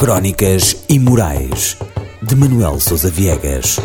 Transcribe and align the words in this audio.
Crónicas 0.00 0.86
Imorais 0.88 1.76
de 2.22 2.34
Manuel 2.34 2.80
Sousa 2.80 3.10
Viegas. 3.10 3.78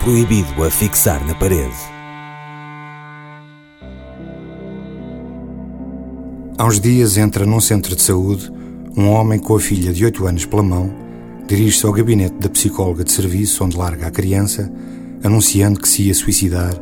Proibido 0.00 0.64
a 0.64 0.70
fixar 0.70 1.22
na 1.26 1.34
parede. 1.34 1.76
Há 6.56 6.64
uns 6.64 6.80
dias 6.80 7.18
entra 7.18 7.44
num 7.44 7.60
centro 7.60 7.94
de 7.94 8.00
saúde 8.00 8.50
um 8.96 9.10
homem 9.10 9.38
com 9.38 9.54
a 9.54 9.60
filha 9.60 9.92
de 9.92 10.06
8 10.06 10.26
anos 10.26 10.46
pela 10.46 10.62
mão, 10.62 10.90
dirige-se 11.46 11.84
ao 11.84 11.92
gabinete 11.92 12.36
da 12.36 12.48
psicóloga 12.48 13.04
de 13.04 13.12
serviço 13.12 13.62
onde 13.62 13.76
larga 13.76 14.06
a 14.06 14.10
criança, 14.10 14.72
anunciando 15.22 15.80
que 15.80 15.88
se 15.88 16.04
ia 16.04 16.14
suicidar 16.14 16.72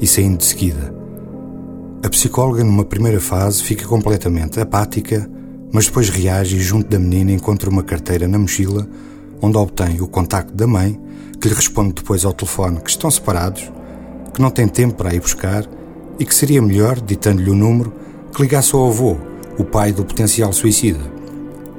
e 0.00 0.06
saindo 0.08 0.38
de 0.38 0.46
seguida. 0.46 1.01
A 2.04 2.08
psicóloga, 2.08 2.64
numa 2.64 2.84
primeira 2.84 3.20
fase, 3.20 3.62
fica 3.62 3.86
completamente 3.86 4.58
apática, 4.58 5.30
mas 5.72 5.86
depois 5.86 6.08
reage 6.08 6.56
e, 6.56 6.60
junto 6.60 6.88
da 6.88 6.98
menina, 6.98 7.30
encontra 7.30 7.70
uma 7.70 7.84
carteira 7.84 8.26
na 8.26 8.40
mochila, 8.40 8.88
onde 9.40 9.56
obtém 9.56 10.00
o 10.00 10.08
contacto 10.08 10.52
da 10.52 10.66
mãe, 10.66 11.00
que 11.40 11.46
lhe 11.46 11.54
responde 11.54 11.92
depois 11.92 12.24
ao 12.24 12.32
telefone 12.32 12.80
que 12.80 12.90
estão 12.90 13.08
separados, 13.08 13.70
que 14.34 14.42
não 14.42 14.50
tem 14.50 14.66
tempo 14.66 14.94
para 14.94 15.14
ir 15.14 15.20
buscar 15.20 15.64
e 16.18 16.24
que 16.24 16.34
seria 16.34 16.60
melhor, 16.60 17.00
ditando-lhe 17.00 17.50
o 17.50 17.54
número, 17.54 17.92
que 18.34 18.42
ligasse 18.42 18.74
ao 18.74 18.88
avô, 18.88 19.16
o 19.56 19.62
pai 19.62 19.92
do 19.92 20.04
potencial 20.04 20.52
suicida. 20.52 21.00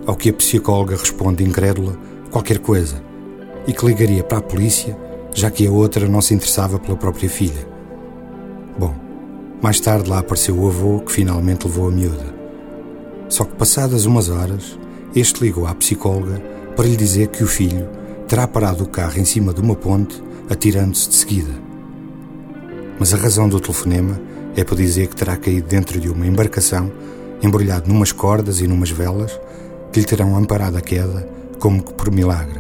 Ao 0.06 0.16
que 0.16 0.30
a 0.30 0.34
psicóloga 0.34 0.96
responde 0.96 1.44
incrédula 1.44 2.00
qualquer 2.32 2.60
coisa 2.60 3.04
e 3.68 3.74
que 3.74 3.86
ligaria 3.86 4.24
para 4.24 4.38
a 4.38 4.42
polícia, 4.42 4.98
já 5.34 5.52
que 5.52 5.68
a 5.68 5.72
outra 5.72 6.08
não 6.08 6.22
se 6.22 6.34
interessava 6.34 6.80
pela 6.80 6.96
própria 6.96 7.30
filha. 7.30 7.68
Bom, 8.80 9.04
mais 9.64 9.80
tarde 9.80 10.10
lá 10.10 10.20
apareceu 10.20 10.60
o 10.60 10.68
avô 10.68 11.00
que 11.00 11.14
finalmente 11.14 11.66
levou 11.66 11.88
a 11.88 11.92
miúda. 11.92 12.36
Só 13.30 13.46
que 13.46 13.56
passadas 13.56 14.06
umas 14.06 14.28
horas, 14.28 14.78
este 15.16 15.42
ligou 15.42 15.66
à 15.66 15.74
psicóloga 15.74 16.44
para 16.76 16.86
lhe 16.86 16.98
dizer 16.98 17.30
que 17.30 17.46
o 17.46 17.48
filho 17.48 17.88
terá 18.28 18.46
parado 18.46 18.84
o 18.84 18.90
carro 18.90 19.18
em 19.18 19.24
cima 19.24 19.54
de 19.54 19.62
uma 19.62 19.74
ponte, 19.74 20.22
atirando-se 20.50 21.08
de 21.08 21.16
seguida. 21.16 21.54
Mas 23.00 23.14
a 23.14 23.18
razão 23.18 23.48
do 23.48 23.58
telefonema 23.58 24.20
é 24.54 24.66
para 24.66 24.76
dizer 24.76 25.08
que 25.08 25.16
terá 25.16 25.38
caído 25.38 25.66
dentro 25.66 25.98
de 25.98 26.10
uma 26.10 26.28
embarcação, 26.28 26.92
embrulhado 27.42 27.88
numas 27.88 28.12
cordas 28.12 28.60
e 28.60 28.68
numas 28.68 28.92
velas, 28.92 29.40
que 29.94 30.00
lhe 30.02 30.06
terão 30.06 30.36
amparado 30.36 30.76
a 30.76 30.82
queda, 30.82 31.26
como 31.58 31.82
que 31.82 31.94
por 31.94 32.12
milagre. 32.12 32.60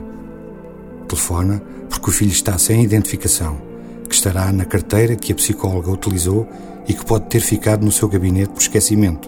Telefona 1.09 1.61
porque 1.89 2.09
o 2.09 2.13
filho 2.13 2.31
está 2.31 2.57
sem 2.57 2.81
identificação, 2.81 3.72
que 4.13 4.17
estará 4.17 4.51
na 4.51 4.63
carteira 4.63 5.15
que 5.15 5.31
a 5.31 5.35
psicóloga 5.35 5.89
utilizou 5.89 6.47
e 6.87 6.93
que 6.93 7.03
pode 7.03 7.25
ter 7.25 7.39
ficado 7.39 7.83
no 7.83 7.91
seu 7.91 8.07
gabinete 8.07 8.51
por 8.51 8.61
esquecimento. 8.61 9.27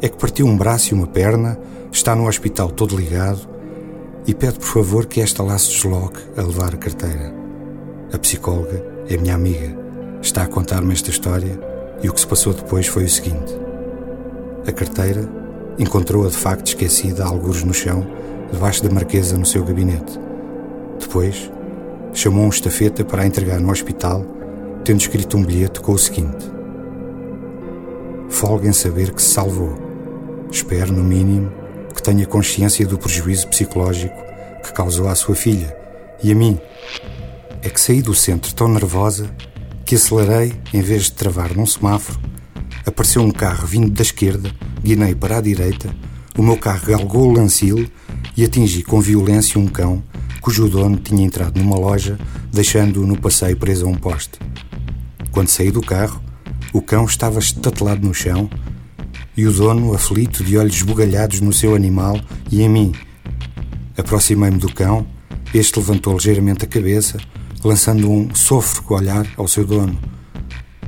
É 0.00 0.08
que 0.08 0.16
partiu 0.16 0.46
um 0.46 0.56
braço 0.56 0.92
e 0.92 0.94
uma 0.94 1.06
perna, 1.06 1.56
está 1.92 2.16
no 2.16 2.26
hospital 2.26 2.72
todo 2.72 2.96
ligado 2.96 3.48
e 4.26 4.34
pede 4.34 4.58
por 4.58 4.66
favor 4.66 5.06
que 5.06 5.20
esta 5.20 5.44
lá 5.44 5.56
se 5.58 5.70
desloque 5.70 6.18
a 6.36 6.42
levar 6.42 6.74
a 6.74 6.76
carteira. 6.76 7.32
A 8.12 8.18
psicóloga 8.18 8.84
é 9.08 9.16
minha 9.16 9.36
amiga, 9.36 9.76
está 10.20 10.42
a 10.42 10.48
contar-me 10.48 10.92
esta 10.92 11.10
história 11.10 11.56
e 12.02 12.08
o 12.08 12.12
que 12.12 12.20
se 12.20 12.26
passou 12.26 12.52
depois 12.52 12.88
foi 12.88 13.04
o 13.04 13.08
seguinte: 13.08 13.56
a 14.66 14.72
carteira 14.72 15.28
encontrou-a 15.78 16.28
de 16.28 16.36
facto 16.36 16.66
esquecida, 16.66 17.24
algures 17.24 17.62
no 17.62 17.72
chão, 17.72 18.04
debaixo 18.52 18.82
da 18.82 18.90
marquesa 18.92 19.38
no 19.38 19.46
seu 19.46 19.64
gabinete. 19.64 20.18
Depois, 20.98 21.48
chamou 22.12 22.44
um 22.44 22.48
estafeta 22.48 23.04
para 23.04 23.22
a 23.22 23.26
entregar 23.26 23.60
no 23.60 23.70
hospital 23.70 24.24
tendo 24.84 25.00
escrito 25.00 25.36
um 25.36 25.44
bilhete 25.44 25.80
com 25.80 25.92
o 25.92 25.98
seguinte: 25.98 26.50
Folga 28.28 28.68
em 28.68 28.72
saber 28.72 29.12
que 29.12 29.22
se 29.22 29.30
salvou. 29.30 29.78
Espero, 30.50 30.92
no 30.92 31.02
mínimo, 31.02 31.50
que 31.94 32.02
tenha 32.02 32.26
consciência 32.26 32.86
do 32.86 32.98
prejuízo 32.98 33.48
psicológico 33.48 34.14
que 34.62 34.72
causou 34.72 35.08
à 35.08 35.14
sua 35.14 35.34
filha 35.34 35.76
e 36.22 36.30
a 36.30 36.34
mim. 36.34 36.58
É 37.62 37.68
que 37.68 37.80
saí 37.80 38.02
do 38.02 38.14
centro 38.14 38.52
tão 38.54 38.68
nervosa 38.68 39.30
que 39.84 39.94
acelerei 39.94 40.52
em 40.74 40.82
vez 40.82 41.04
de 41.04 41.12
travar 41.12 41.54
num 41.54 41.66
semáforo. 41.66 42.18
Apareceu 42.84 43.22
um 43.22 43.30
carro 43.30 43.66
vindo 43.66 43.90
da 43.90 44.02
esquerda, 44.02 44.50
guinei 44.82 45.14
para 45.14 45.38
a 45.38 45.40
direita, 45.40 45.94
o 46.36 46.42
meu 46.42 46.56
carro 46.56 46.86
galgou 46.86 47.28
o 47.28 47.32
lancil 47.32 47.88
e 48.36 48.44
atingi 48.44 48.82
com 48.82 49.00
violência 49.00 49.60
um 49.60 49.66
cão 49.68 50.02
cujo 50.42 50.68
dono 50.68 50.98
tinha 50.98 51.24
entrado 51.24 51.58
numa 51.58 51.78
loja, 51.78 52.18
deixando-o 52.52 53.06
no 53.06 53.16
passeio 53.16 53.56
preso 53.56 53.86
a 53.86 53.88
um 53.88 53.94
poste. 53.94 54.40
Quando 55.30 55.48
saí 55.48 55.70
do 55.70 55.80
carro, 55.80 56.20
o 56.72 56.82
cão 56.82 57.04
estava 57.04 57.38
estatelado 57.38 58.06
no 58.06 58.12
chão 58.12 58.50
e 59.36 59.46
o 59.46 59.52
dono, 59.52 59.94
aflito, 59.94 60.42
de 60.42 60.58
olhos 60.58 60.74
esbugalhados 60.74 61.40
no 61.40 61.52
seu 61.52 61.76
animal 61.76 62.20
e 62.50 62.60
em 62.60 62.68
mim. 62.68 62.92
Aproximei-me 63.96 64.58
do 64.58 64.70
cão, 64.74 65.06
este 65.54 65.78
levantou 65.78 66.14
ligeiramente 66.14 66.64
a 66.64 66.68
cabeça, 66.68 67.18
lançando 67.62 68.10
um 68.10 68.34
sôfrego 68.34 68.96
olhar 68.96 69.26
ao 69.36 69.46
seu 69.46 69.64
dono. 69.64 69.98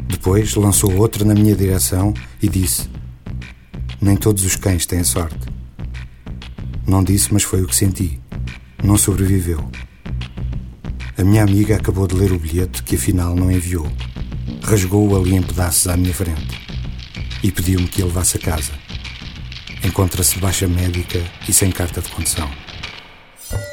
Depois 0.09 0.54
lançou 0.56 0.94
outro 0.97 1.25
na 1.25 1.32
minha 1.32 1.54
direção 1.54 2.12
e 2.43 2.48
disse: 2.48 2.91
Nem 4.00 4.16
todos 4.16 4.44
os 4.44 4.56
cães 4.56 4.84
têm 4.84 5.04
sorte. 5.04 5.38
Não 6.87 7.04
disse, 7.04 7.32
mas 7.32 7.44
foi 7.44 7.62
o 7.62 7.66
que 7.66 7.76
senti. 7.76 8.23
Não 8.84 8.96
sobreviveu. 8.96 9.68
A 11.18 11.24
minha 11.24 11.42
amiga 11.42 11.74
acabou 11.74 12.06
de 12.06 12.14
ler 12.14 12.30
o 12.30 12.38
bilhete 12.38 12.84
que 12.84 12.94
afinal 12.94 13.34
não 13.34 13.50
enviou 13.50 13.90
rasgou-o 14.64 15.16
ali 15.16 15.34
em 15.34 15.42
pedaços 15.42 15.86
à 15.86 15.96
minha 15.96 16.14
frente 16.14 16.60
e 17.42 17.52
pediu-me 17.52 17.86
que 17.86 18.02
a 18.02 18.06
levasse 18.06 18.38
a 18.38 18.40
casa. 18.40 18.72
Encontra-se 19.84 20.38
baixa 20.38 20.66
médica 20.66 21.22
e 21.46 21.52
sem 21.52 21.70
carta 21.70 22.00
de 22.00 22.08
condução. 22.08 22.50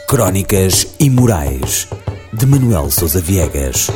Crónicas 0.08 0.96
Imorais 1.00 1.88
de 2.34 2.46
Manuel 2.46 2.92
Sousa 2.92 3.22
Viegas. 3.22 3.90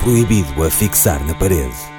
Proibido 0.00 0.64
a 0.64 0.70
fixar 0.70 1.22
na 1.26 1.34
parede. 1.34 1.97